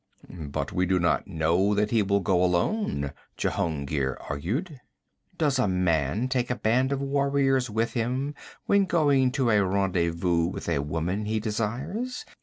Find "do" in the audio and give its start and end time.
0.87-0.97